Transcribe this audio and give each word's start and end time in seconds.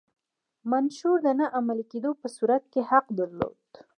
منشور 0.71 1.17
د 1.25 1.27
نه 1.39 1.45
عملي 1.57 1.85
کېدو 1.91 2.11
په 2.21 2.27
صورت 2.35 2.63
کې 2.71 2.81
حق 2.89 3.05
درلود. 3.19 3.63